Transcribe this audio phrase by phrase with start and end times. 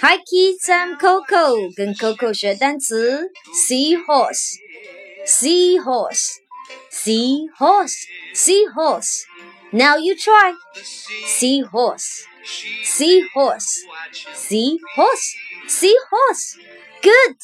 [0.00, 3.30] Hi kids, I'm Coco，跟 Coco 学单词。
[3.52, 4.56] Seahorse,
[5.26, 6.38] seahorse,
[6.90, 9.24] seahorse, seahorse.
[9.70, 10.54] Now you try.
[11.26, 12.24] Seahorse,
[12.82, 13.84] seahorse,
[14.34, 15.34] seahorse,
[15.68, 16.56] seahorse.
[17.02, 17.36] Good.